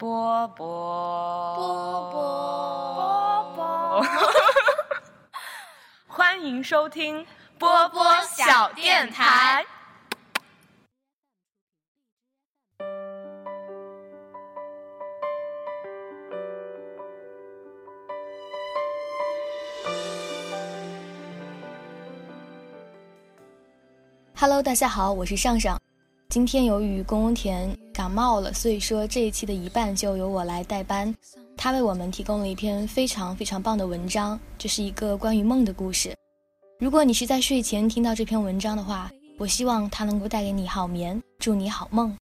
[0.00, 1.54] 波波。
[1.56, 3.52] 波波。
[3.54, 4.02] 波，
[6.08, 7.26] 欢迎收听
[7.58, 9.62] 波波小电台。
[24.34, 25.78] Hello，大家好，我是上上。
[26.30, 31.12] 今天由于宫田感冒了，所以说这一期的一半就由我来代班。
[31.56, 36.14] 他为我们提供了一篇非常非常棒的文章，这是一个关于梦的故事。
[36.78, 42.16] 如果你是在睡前听到这篇文章的话，我希望它能够带给你好眠，祝你好梦。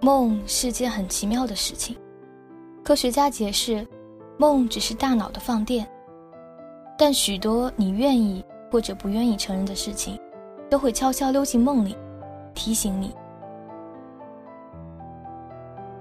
[0.00, 1.96] 梦是件很奇妙的事情，
[2.82, 3.86] 科学家解释。
[4.36, 5.88] 梦只是大脑的放电，
[7.04, 10.16] 但许多你愿意或者不愿意承认的事情，
[10.70, 11.96] 都会悄悄溜进梦里，
[12.54, 13.12] 提醒你。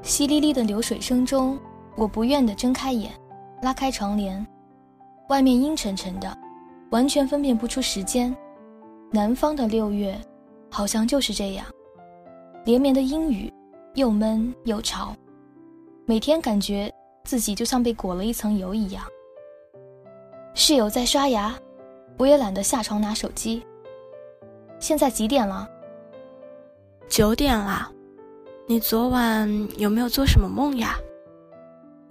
[0.04, 1.58] 淅沥沥的流水声中，
[1.96, 3.12] 我不愿地睁开眼，
[3.64, 4.46] 拉开窗帘，
[5.30, 6.38] 外面阴沉沉的，
[6.92, 8.32] 完全分辨不出时间。
[9.10, 10.16] 南方的六月，
[10.70, 11.66] 好像就是这样，
[12.64, 13.52] 连绵的阴雨，
[13.96, 15.16] 又闷又潮，
[16.06, 16.94] 每天感觉。
[17.24, 19.04] 自己就像被裹了一层油一样。
[20.54, 21.56] 室友在刷牙，
[22.18, 23.66] 我也懒得下床拿手机。
[24.80, 25.68] 现在几点了？
[27.08, 27.90] 九点啦。
[28.68, 30.98] 你昨晚有没有做什么梦呀？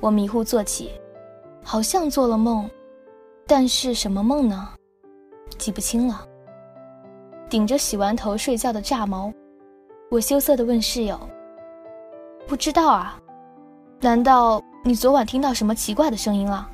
[0.01, 0.91] 我迷糊坐起，
[1.63, 2.69] 好像做了梦，
[3.47, 4.71] 但是什么梦呢？
[5.59, 6.27] 记不清了。
[7.49, 9.33] 顶着洗完头睡觉的炸毛，
[10.11, 11.19] 我羞涩地问室友
[12.49, 13.21] ：“不知道啊，
[14.01, 16.71] 难道？”你昨晚听到什么奇怪的声音了？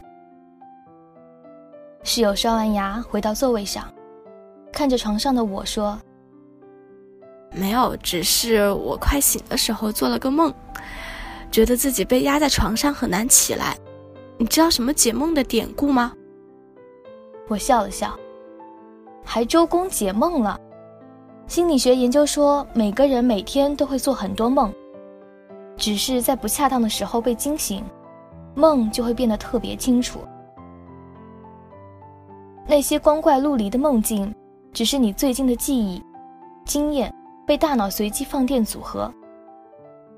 [2.16, 3.92] 室友刷完牙回到座位上，
[4.72, 6.00] 看着床上的我说
[7.52, 10.50] ：“没有，只是我快醒的时候做了个梦，
[11.52, 13.76] 觉得自己被压在床上很难起来。
[14.38, 16.14] 你知道什么解梦的典故吗？”
[17.48, 18.18] 我笑了笑，
[19.22, 20.58] 还周公解梦了。
[21.46, 24.72] 心理学研究说，每个人每天都会做很多梦，
[25.76, 27.84] 只是在不恰当的时候被惊醒。
[28.54, 30.20] 梦就会变得特别清楚。
[32.68, 34.34] 那些光怪陆离的梦境，
[34.72, 36.02] 只是你最近的记忆、
[36.64, 37.14] 经验
[37.46, 39.12] 被大脑随机放电组合。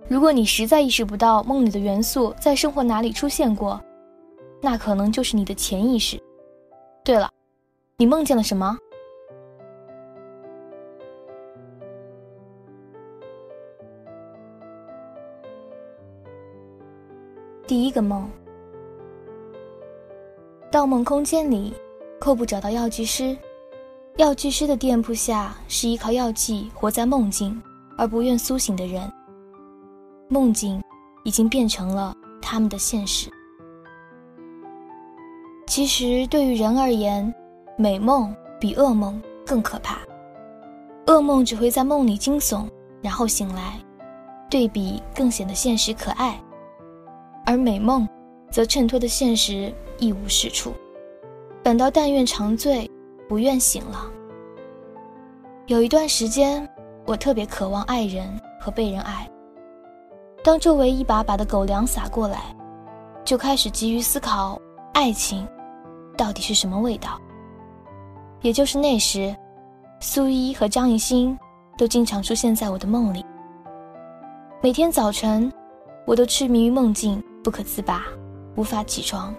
[0.09, 3.79] 如果你实在意识不到梦里的元素在生活哪里出现过，
[4.63, 6.19] 那可能就是你的潜意识。
[7.05, 7.31] 对了，
[7.99, 8.77] 你梦见了什么？
[17.67, 18.27] 第一个梦，
[20.71, 21.75] 盗梦空间里，
[22.21, 23.37] 寇布找到药剂师。
[24.17, 27.61] 药剂师的店铺下是依靠药剂活在梦境
[27.97, 29.11] 而不愿苏醒的人。
[30.29, 30.83] 梦境
[31.25, 33.31] 已经变成了他们的现实。
[35.67, 37.33] 其实对于人而言，
[37.77, 40.01] 美梦比噩梦更可怕。
[41.07, 42.67] 噩梦只会在梦里惊悚，
[43.01, 43.79] 然后醒来，
[44.51, 46.39] 对比更显得现实可爱。
[47.47, 48.07] 而美梦，
[48.51, 50.73] 则衬托的现实一无是处，
[51.69, 52.91] 反倒但愿长醉，
[53.29, 54.11] 不愿醒了。
[55.67, 56.67] 有一段时间，
[57.05, 58.27] 我特别渴望爱人
[58.59, 59.29] 和被人爱。
[60.43, 62.57] 当周围一把把的狗粮撒过来，
[63.23, 64.59] 就开始急于思考
[64.95, 65.47] 爱情
[66.17, 67.21] 到底是什么味道。
[68.41, 69.37] 也就是那时，
[70.01, 71.39] 苏一和张艺兴
[71.77, 73.23] 都经常出现在我的梦里。
[74.63, 75.53] 每天早晨，
[76.07, 77.23] 我都痴迷于梦境。
[77.45, 78.05] 不可自拔，
[78.57, 79.35] 无法起床，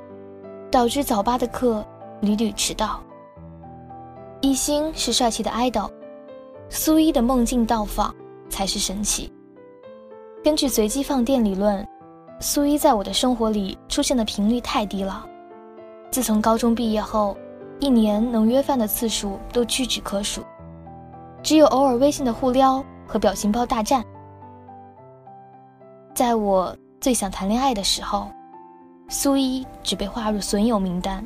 [0.70, 1.84] 导致早八的课
[2.22, 3.02] 屡屡迟到。
[4.42, 5.90] 一心是帅气的 idol，
[6.70, 8.14] 苏一的梦境到访
[8.50, 9.32] 才是神奇。
[10.44, 11.86] 根据随机放电理论，
[12.40, 15.26] 苏一在我的生活里出现的频率太低了。
[16.12, 17.38] 自从高中毕业后，
[17.80, 20.44] 一年能约饭的次数都屈指可数，
[21.44, 24.04] 只有偶尔微信的互撩和表情包大战。
[26.14, 26.76] 在我。
[27.02, 28.28] 最想谈恋爱的时候，
[29.08, 31.26] 苏一只被划入损友名单。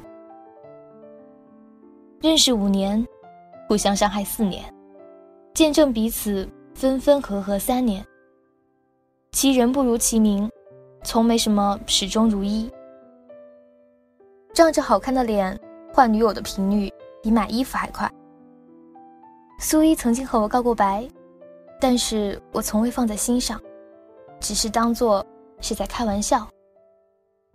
[2.24, 3.06] 认识五年，
[3.68, 4.64] 互相伤害四年，
[5.54, 8.02] 见证彼此分分合合三年。
[9.34, 10.50] 其人不如其名，
[11.04, 12.72] 从没什么始终如一。
[14.54, 15.60] 仗着好看的脸
[15.94, 16.90] 换女友的频率
[17.22, 18.10] 比买衣服还快。
[19.60, 21.06] 苏一曾经和我告过白，
[21.78, 23.60] 但是我从未放在心上，
[24.40, 25.22] 只是当做。
[25.60, 26.46] 是在开玩笑，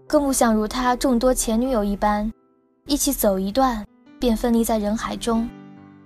[0.07, 2.33] 更不想如他众多前女友一般，
[2.87, 3.85] 一起走一段，
[4.19, 5.49] 便分离在人海中，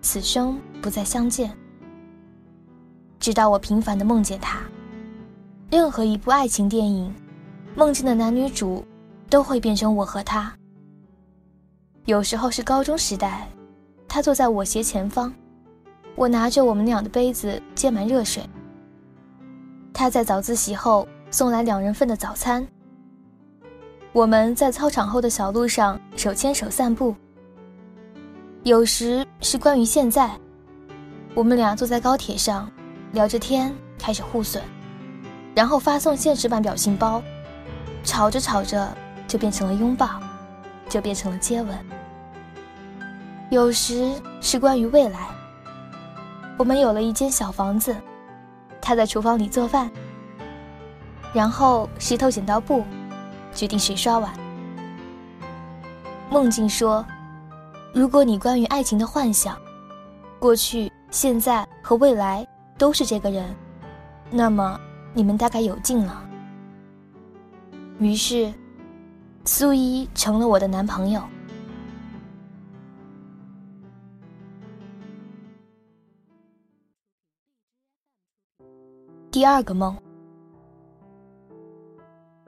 [0.03, 1.51] 此生不再相见。
[3.19, 4.61] 直到我频繁的梦见他，
[5.71, 7.15] 任何一部爱情电影，
[7.75, 8.85] 梦境的男女主
[9.31, 10.53] 都会变成我和他。
[12.05, 13.49] 有时候是高中时代，
[14.09, 15.33] 他坐在我斜前方，
[16.15, 18.43] 我拿着我们俩的杯子接满热水。
[19.95, 22.67] 他在早自习后送来两人份的早餐。
[24.13, 27.15] 我们在操场后的小路上手牵手散步。
[28.65, 30.31] 有时是关于现在，
[31.35, 32.71] 我们俩坐在高铁上，
[33.11, 34.63] 聊着天，开始互损，
[35.53, 37.21] 然后发送现实版表情包，
[38.05, 40.09] 吵着吵着就变成了拥抱，
[40.89, 41.77] 就变成了接吻。
[43.51, 45.27] 有时是关于未来，
[46.57, 47.97] 我们有了一间小房子，
[48.81, 49.91] 他在厨房里做饭，
[51.33, 52.85] 然后石头剪刀布。
[53.55, 54.33] 决定谁刷碗。
[56.31, 57.05] 梦境说
[57.95, 59.57] ：“如果你关于爱情的幻想，
[60.39, 62.47] 过去、现在和未来
[62.79, 63.55] 都是这个人，
[64.31, 64.81] 那么
[65.13, 66.27] 你们大概有劲了。”
[68.01, 68.53] 于是，
[69.45, 71.23] 苏一成了我的男朋友。
[79.31, 79.97] 第二个梦。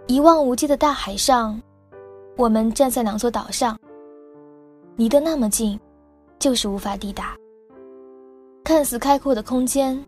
[0.07, 1.61] 一望无际的大海上，
[2.37, 3.79] 我们站在两座岛上。
[4.97, 5.79] 离得那么近，
[6.39, 7.37] 就是无法抵达。
[8.63, 10.03] 看似开阔的空间，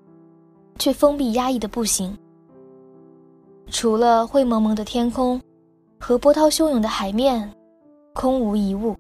[0.79, 2.17] 却封闭压抑的不行。
[3.69, 5.41] 除了灰蒙蒙的天空
[5.99, 7.53] 和波涛汹涌的海面，
[8.15, 8.97] 空无一物。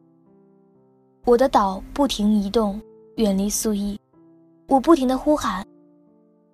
[1.24, 2.80] 我的岛不停移动，
[3.16, 3.98] 远离苏伊。
[4.68, 5.64] 我不停的呼喊，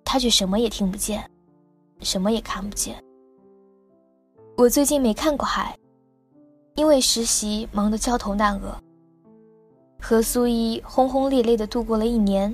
[0.05, 1.27] 他却什么也听不见，
[2.01, 3.03] 什么也看不见。
[4.55, 5.75] 我最近没看过海，
[6.75, 8.77] 因为实习忙得焦头烂额。
[10.03, 12.53] 和苏一轰轰烈烈地度过了一年。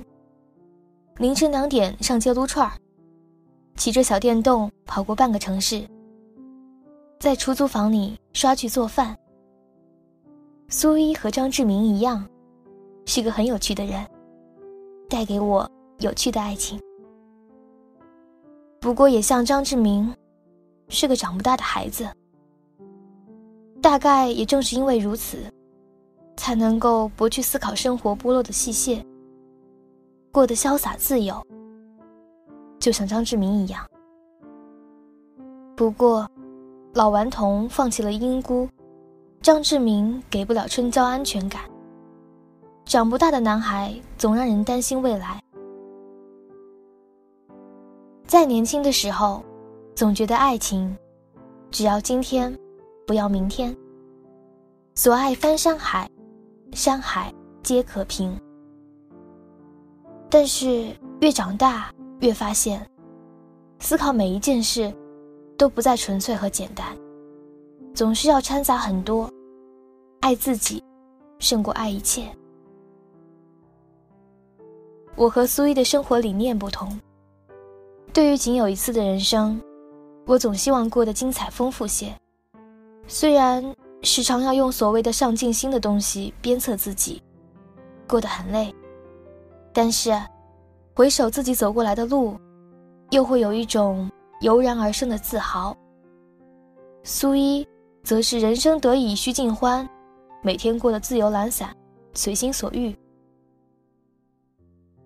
[1.16, 2.72] 凌晨两点上街撸串儿，
[3.74, 5.82] 骑着小电动跑过半个城市，
[7.18, 9.18] 在出租房里刷剧做饭。
[10.68, 12.24] 苏一和张志明一样，
[13.04, 14.06] 是个很有趣的人，
[15.08, 15.68] 带给我
[15.98, 16.80] 有趣的爱情。
[18.80, 20.14] 不过也像张志明。
[20.92, 22.04] 是个长不大的孩子，
[23.80, 25.38] 大概也正是因为如此，
[26.40, 29.04] 才能够不去思考生活剥落的细屑，
[30.32, 31.46] 过得潇洒自由，
[32.78, 33.86] 就像张志明一样。
[35.76, 36.26] 不过，
[36.94, 38.66] 老顽童放弃了英姑，
[39.42, 41.60] 张志明给不了春娇安全感。
[42.86, 45.42] 长不大的男孩总让人担心未来，
[48.26, 49.44] 在年轻的时候。
[49.92, 50.96] 总觉得爱情，
[51.70, 52.56] 只要今天，
[53.06, 53.76] 不要明天。
[54.94, 56.08] 所爱翻山海，
[56.72, 57.32] 山海
[57.62, 58.38] 皆可平。
[60.28, 60.88] 但是
[61.20, 62.84] 越长大，越发现，
[63.78, 64.92] 思考每一件事，
[65.56, 66.86] 都不再纯粹和简单，
[67.94, 69.30] 总是要掺杂很多。
[70.20, 70.82] 爱自己，
[71.38, 72.30] 胜过爱一切。
[75.16, 76.98] 我和苏伊的生活理念不同。
[78.12, 79.60] 对于仅有一次的人生。
[80.26, 82.14] 我总希望过得精彩丰富些，
[83.08, 87.22] 虽然时常要用所谓的上进心的东西鞭策自己，
[88.08, 88.74] 过得很累，
[89.72, 90.10] 但是
[90.94, 92.36] 回首自己走过来的路，
[93.10, 95.76] 又会有一种油然而生的自豪。
[97.02, 97.66] 苏一
[98.02, 99.88] 则是人生得意须尽欢，
[100.42, 101.74] 每天过得自由懒散，
[102.14, 102.94] 随心所欲。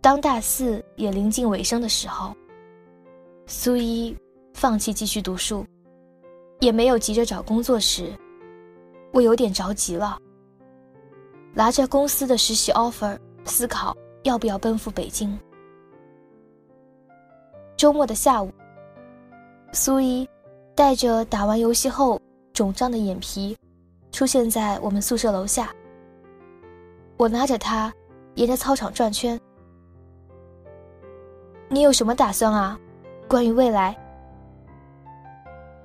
[0.00, 2.34] 当大四也临近尾声的时候，
[3.46, 4.16] 苏一。
[4.56, 5.66] 放弃继续读书，
[6.60, 8.16] 也没有急着找工作时，
[9.14, 10.18] 我有点着急了。
[11.54, 15.38] 拿着公司的实习 offer，思考要不要奔赴北京。
[17.76, 18.50] 周末的下午，
[19.72, 20.28] 苏一
[20.74, 22.20] 带着打完游戏后
[22.52, 23.56] 肿胀的眼皮，
[24.10, 25.72] 出现在我们宿舍楼下。
[27.16, 27.94] 我拉着他
[28.34, 29.40] 沿着操场转圈。
[31.68, 32.76] 你有什么打算啊？
[33.28, 33.96] 关于未来？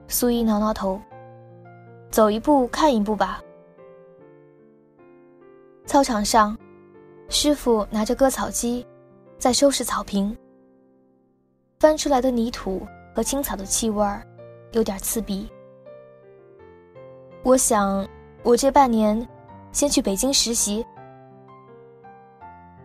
[0.08, 1.00] 苏一挠挠头，
[2.10, 3.42] 走一步看一步吧。
[5.86, 6.58] 操场上，
[7.30, 8.86] 师傅拿着割草机，
[9.38, 10.36] 在收拾草坪。
[11.80, 12.86] 翻出来的泥土
[13.16, 14.22] 和青草的气味儿，
[14.72, 15.50] 有点刺鼻。
[17.44, 18.08] 我想，
[18.44, 19.28] 我这半年
[19.72, 20.86] 先去北京实习。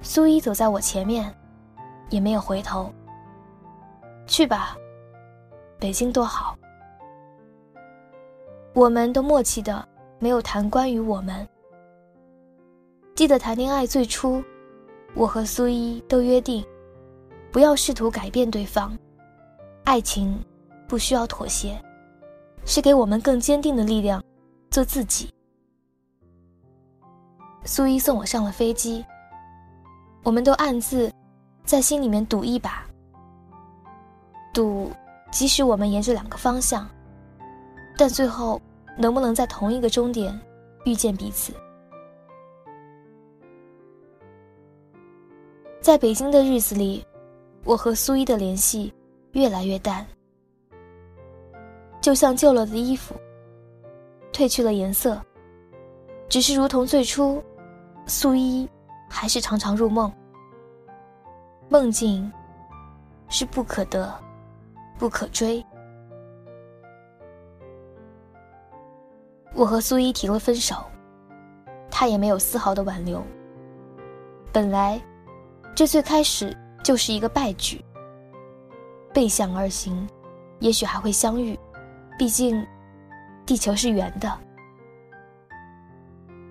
[0.00, 1.34] 苏一走在我前面，
[2.08, 2.92] 也没有回头。
[4.26, 4.76] 去吧，
[5.78, 6.56] 北京多好。
[8.74, 9.86] 我们都默契的
[10.18, 11.48] 没有谈关于我们。
[13.14, 14.42] 记得谈恋爱最初，
[15.14, 16.64] 我和苏一都约定，
[17.52, 18.92] 不要试图改变对方。
[19.84, 20.36] 爱情
[20.88, 21.80] 不需要妥协，
[22.64, 24.20] 是给我们更坚定的力量，
[24.72, 25.30] 做自己。
[27.64, 29.04] 苏一送我上了飞机，
[30.24, 31.12] 我们都暗自
[31.64, 32.84] 在心里面赌一把，
[34.52, 34.90] 赌
[35.30, 36.88] 即使我们沿着两个方向，
[37.96, 38.60] 但最后
[38.98, 40.38] 能不能在同一个终点
[40.84, 41.52] 遇见彼此。
[45.80, 47.04] 在北京的日子里，
[47.64, 48.92] 我和苏一的联系
[49.32, 50.06] 越来越淡，
[52.00, 53.14] 就像旧了的衣服，
[54.32, 55.20] 褪去了颜色。
[56.26, 57.42] 只是如同最初，
[58.06, 58.68] 苏一
[59.08, 60.10] 还是常常入梦。
[61.68, 62.32] 梦境
[63.28, 64.12] 是不可得，
[64.98, 65.64] 不可追。
[69.54, 70.76] 我和苏一提了分手，
[71.90, 73.24] 他也没有丝毫的挽留。
[74.52, 75.00] 本来。
[75.76, 77.84] 这最开始就是一个败局。
[79.12, 80.08] 背向而行，
[80.60, 81.58] 也许还会相遇，
[82.16, 82.64] 毕竟
[83.44, 84.32] 地球是圆的。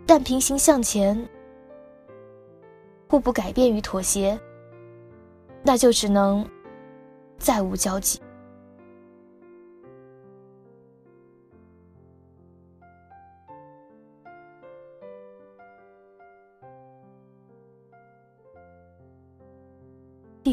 [0.05, 1.17] 但平行向前，
[3.09, 4.37] 互不改变与妥协，
[5.63, 6.45] 那就只能
[7.37, 8.19] 再无交集。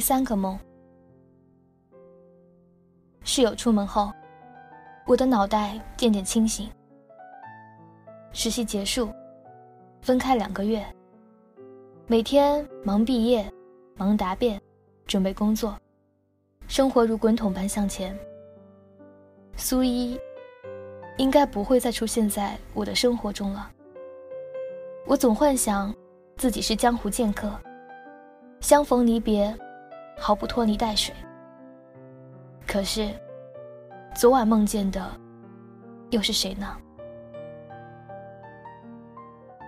[0.01, 0.59] 第三个梦，
[3.23, 4.11] 室友出门后，
[5.05, 6.71] 我的脑袋渐渐清醒。
[8.33, 9.11] 实习结束，
[10.01, 10.83] 分开两个月，
[12.07, 13.45] 每天忙毕业，
[13.95, 14.59] 忙答辩，
[15.05, 15.77] 准备工作，
[16.67, 18.19] 生活如滚筒般向前。
[19.55, 20.19] 苏一，
[21.19, 23.71] 应该不会再出现在我的生活中了。
[25.07, 25.95] 我总幻想
[26.39, 27.53] 自己是江湖剑客，
[28.61, 29.55] 相逢离别。
[30.21, 31.15] 毫不拖泥带水。
[32.67, 33.09] 可是，
[34.15, 35.11] 昨晚梦见的
[36.11, 36.77] 又是谁呢？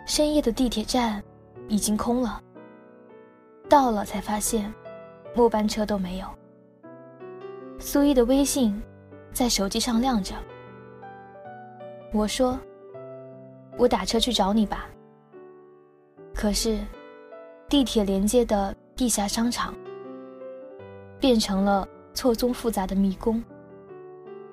[0.06, 1.22] 深夜的地铁站
[1.68, 2.40] 已经空了，
[3.68, 4.72] 到了才发现
[5.34, 6.26] 末班车都没有。
[7.78, 8.80] 苏一的微信
[9.32, 10.34] 在手机上亮着。
[12.12, 12.58] 我说
[13.78, 14.86] ：“我打车去找你吧。”
[16.34, 16.78] 可是，
[17.68, 19.74] 地铁连接的地下商场。
[21.22, 23.40] 变成了错综复杂的迷宫，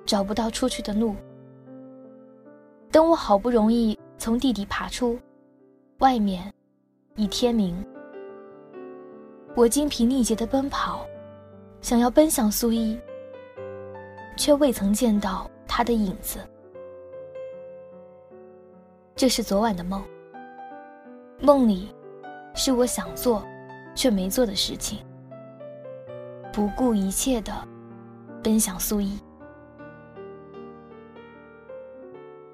[0.05, 1.15] 找不到出去的路。
[2.91, 5.17] 等我好不容易从地底爬出，
[5.97, 6.53] 外面
[7.15, 7.83] 已天明。
[9.55, 11.07] 我精疲力竭的奔跑，
[11.81, 12.95] 想要奔向苏一，
[14.37, 16.37] 却未曾见到他的影子。
[19.15, 20.03] 这是昨晚的梦，
[21.41, 21.89] 梦里
[22.53, 23.43] 是我想做
[23.95, 24.99] 却没做的事情。
[26.51, 27.53] 不顾一切的
[28.43, 29.19] 奔向苏一。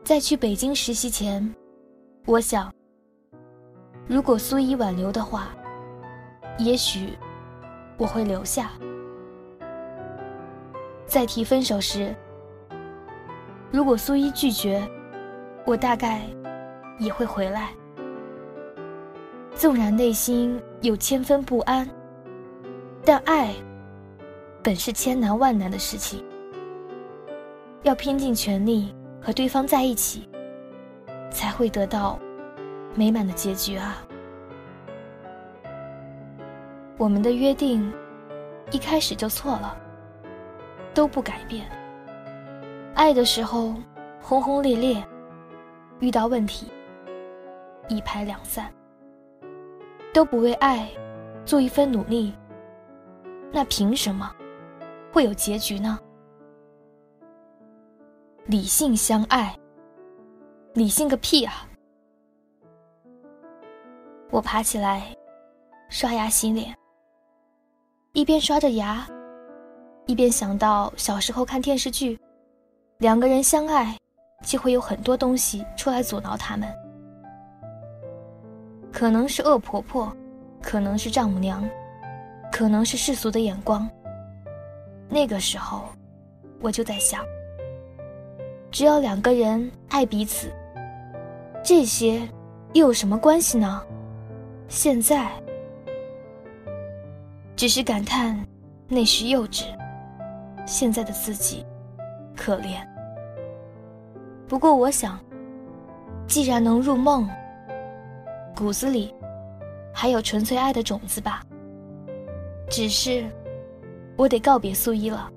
[0.04, 1.54] 在去北京实习前，
[2.25, 2.72] 我想，
[4.08, 5.50] 如果苏一挽留的话，
[6.60, 7.18] 也许
[7.98, 8.70] 我会留下。
[11.08, 12.16] 在提分手时，
[13.72, 14.88] 如果苏一拒绝，
[15.66, 16.22] 我大概
[17.00, 17.74] 也会回来。
[19.56, 21.90] 纵然内心有千分不安，
[23.04, 23.56] 但爱。
[24.66, 26.26] 本是千难万难的事情，
[27.84, 30.28] 要拼尽全力和对方在一起，
[31.30, 32.18] 才会得到
[32.96, 34.04] 美满的结局啊！
[36.98, 37.94] 我们的约定
[38.72, 39.78] 一开始就错了，
[40.96, 41.64] 都不改变。
[42.96, 43.76] 爱的时候
[44.20, 45.06] 轰轰烈烈，
[46.00, 46.72] 遇到问题
[47.88, 48.74] 一拍两散，
[50.12, 50.90] 都不为爱
[51.46, 52.34] 做一分努力，
[53.52, 54.28] 那凭什么？
[55.16, 55.98] 会有结局呢？
[58.48, 59.58] 理性相爱，
[60.74, 61.66] 理性个屁啊！
[64.30, 65.16] 我爬起来，
[65.88, 66.76] 刷牙洗脸，
[68.12, 69.08] 一边刷着牙，
[70.06, 72.20] 一边想到小时候看电视剧，
[72.98, 73.98] 两个人相爱，
[74.44, 76.70] 就会有很多东西出来阻挠他们，
[78.92, 80.14] 可能是恶婆婆，
[80.62, 81.64] 可能是丈母娘，
[82.52, 83.90] 可能是世俗的眼光。
[85.10, 85.86] 那个时候，
[86.62, 87.24] 我就在想，
[88.72, 90.52] 只要两个人爱彼此，
[91.64, 92.28] 这些
[92.74, 93.82] 又有什么关系呢？
[94.68, 95.32] 现在，
[97.56, 98.38] 只是感叹
[98.88, 99.66] 那时幼稚，
[100.66, 101.66] 现在的自己
[102.36, 102.86] 可怜。
[104.48, 105.20] 不过我想，
[106.28, 107.30] 既然能入梦，
[108.56, 109.14] 骨子里
[109.94, 111.44] 还有纯粹爱的种子吧。
[112.70, 113.24] 只是，
[114.16, 115.30] 我得告别素衣了。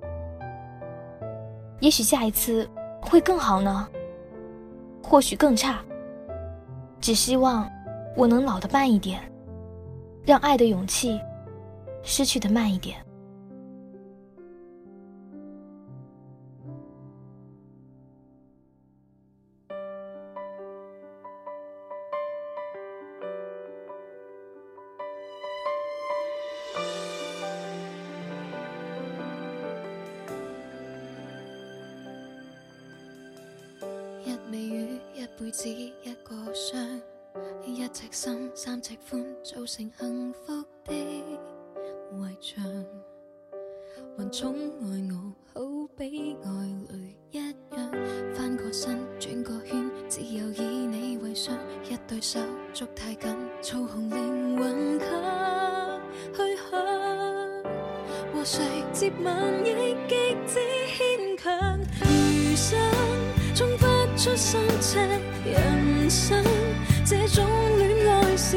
[1.81, 2.69] 也许下一次
[3.01, 3.89] 会更好呢，
[5.03, 5.79] 或许更差。
[7.01, 7.71] 只希望
[8.17, 9.21] 我能老得慢一点，
[10.25, 11.21] 让爱的勇气
[12.03, 12.97] 失去的慢一点。
[35.49, 36.78] 辈子一个伤，
[37.64, 40.93] 一尺深三尺宽，造成幸福的
[42.21, 42.62] 围墙。
[44.19, 46.50] 还宠爱我，好比爱
[46.90, 47.55] 侣一样。
[48.35, 51.57] 翻个身，转个圈，只有以你为上。
[51.88, 52.38] 一对手
[52.75, 55.07] 捉太紧，操控灵魂给
[56.35, 56.78] 去向。
[58.35, 60.61] 和谁接吻亦极之
[64.19, 64.99] 出三尺。
[65.45, 66.45] 人生
[67.05, 67.47] 这种
[67.79, 68.57] 恋爱是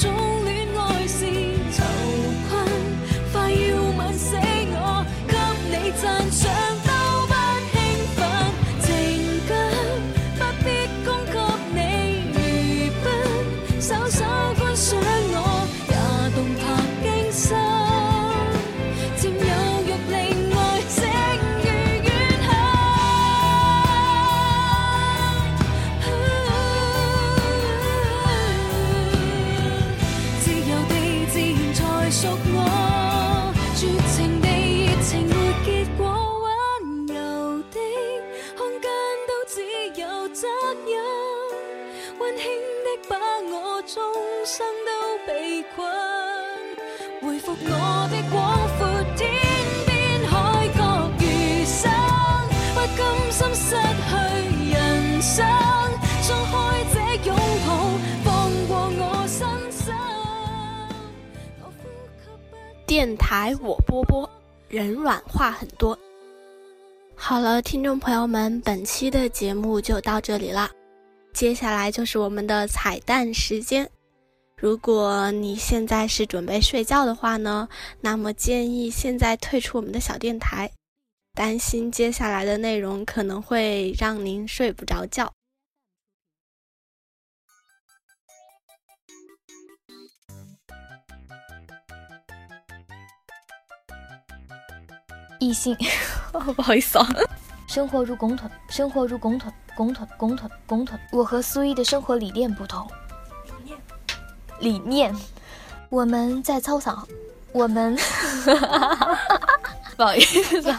[0.00, 0.29] toujours
[47.42, 48.36] 覆我的广
[48.76, 48.80] 阔
[49.16, 49.20] 天
[49.86, 49.90] 边
[50.28, 50.78] 海角
[51.20, 51.90] 余生，
[52.74, 53.00] 不甘
[53.32, 53.68] 心失
[54.06, 54.10] 去
[54.72, 54.76] 人
[55.22, 55.46] 生，
[56.28, 56.54] 张开
[56.92, 56.94] 这
[57.26, 57.34] 拥
[57.66, 57.68] 抱，
[58.24, 58.28] 放
[58.68, 59.38] 过我身
[59.72, 59.94] 心生。
[62.86, 64.28] 电台我波波，
[64.68, 65.98] 人软话很多。
[67.14, 70.70] 好了，听众朋友们，本期的节目就到这里了。
[71.32, 73.88] 接下来就是我们的彩蛋时间。
[74.60, 77.66] 如果你现在是准备睡觉的话呢，
[78.02, 80.70] 那么建议现在退出我们的小电台，
[81.32, 85.32] 担心接下来的内容可能会让您睡不着觉。
[95.38, 95.74] 异性，
[96.54, 97.08] 不好意思啊。
[97.66, 100.98] 生活如拱腿，生活如拱腿，拱腿，拱腿，拱腿。
[101.12, 102.86] 我和苏一的生活理念不同。
[104.60, 105.14] 理念，
[105.88, 107.06] 我们在操场，
[107.52, 107.96] 我们，
[109.96, 110.74] 不好意思，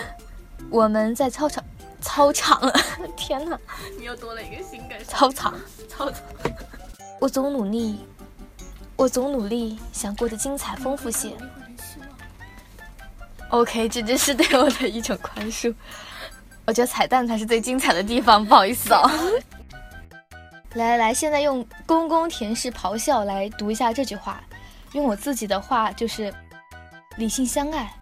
[0.70, 1.64] 我们在操场，
[2.00, 2.60] 操场。
[3.16, 3.58] 天哪，
[3.98, 4.98] 你又多了一个新梗。
[5.06, 5.54] 操场，
[5.88, 6.20] 操场。
[7.20, 8.00] 我总努力，
[8.96, 11.32] 我总努力想过得精彩丰富些。
[13.50, 15.74] OK，这真是对我的一种宽恕。
[16.66, 19.10] 我觉得彩蛋才是最精彩的地方，不好意思哦。
[20.74, 24.42] 来来来，现在用公公田氏咆哮来读一下这句话。
[24.92, 26.32] 用我自己的话就是：
[27.16, 27.94] 理性相爱，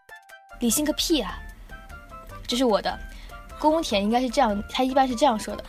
[0.61, 1.39] 理性个屁啊！
[2.47, 2.99] 这是我的。
[3.59, 5.65] 公公田应该是这样，他一般是这样说的：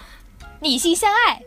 [0.62, 1.41] 理性相爱，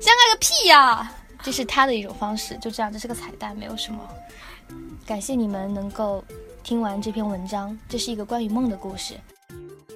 [0.00, 1.12] 相爱个屁呀！
[1.42, 2.56] 这是他的一种方式。
[2.58, 4.00] 就这样，这是个彩蛋，没有什么。
[5.06, 6.24] 感谢你们能够。
[6.64, 9.14] 听完这篇文章，这是一个关于梦的故事。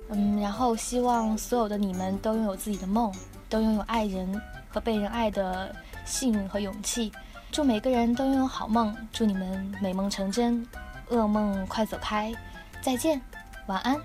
[0.09, 3.12] 嗯，然后希望所有的你们都拥有自己的梦，
[3.51, 4.40] 都拥有爱人
[4.73, 7.13] 和被人爱的幸运和勇气。
[7.51, 10.67] 祝每个人都拥有好梦，祝你们美梦成真，
[11.11, 12.33] 噩梦快走开，
[12.81, 13.21] 再见，
[13.67, 14.01] 晚安。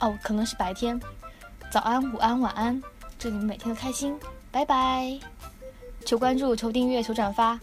[0.00, 1.00] 哦，可能是白天，
[1.70, 2.80] 早安、午安、晚安。
[3.18, 4.18] 祝你们每天都开心，
[4.50, 5.18] 拜拜。
[6.04, 7.58] 求关注，求订阅，求转发。